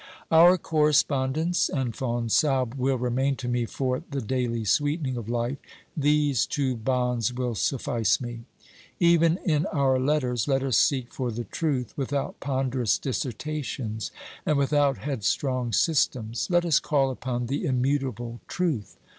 Our 0.31 0.57
correspondence 0.57 1.69
and 1.69 1.95
Fonsalbe 1.95 2.73
will 2.75 2.97
remain 2.97 3.35
to 3.35 3.47
me 3.47 3.67
for 3.67 4.01
the 4.09 4.19
daily 4.19 4.65
sweetening 4.65 5.15
of 5.15 5.29
life; 5.29 5.59
these 5.95 6.47
two 6.47 6.75
bonds 6.75 7.31
will 7.31 7.53
suffice 7.53 8.19
me. 8.19 8.45
Even 8.99 9.37
in 9.45 9.67
our 9.67 9.99
letters 9.99 10.47
let 10.47 10.63
us 10.63 10.75
seek 10.77 11.13
for 11.13 11.29
the 11.29 11.43
truth 11.43 11.93
without 11.95 12.39
ponderous 12.39 12.97
dissertations 12.97 14.09
and 14.43 14.57
without 14.57 14.97
headstrong 14.97 15.71
systems: 15.71 16.47
let 16.49 16.65
us 16.65 16.79
call 16.79 17.11
upon 17.11 17.45
the 17.45 17.63
immutable 17.67 18.41
truth. 18.47 18.97